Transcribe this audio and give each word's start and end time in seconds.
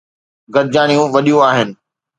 گڏجاڻيون 0.53 1.07
وڏيون 1.13 1.41
آهن. 1.49 1.69